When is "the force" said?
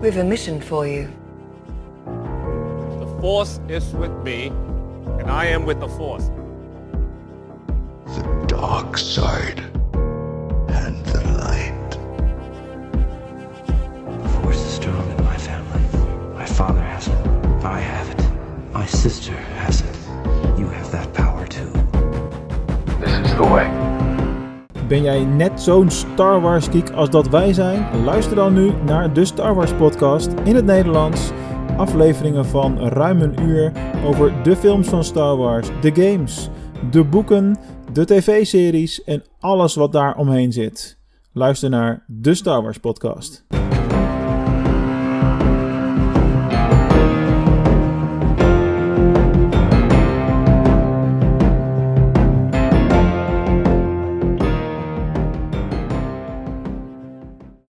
2.04-3.58, 5.80-6.30, 14.22-14.56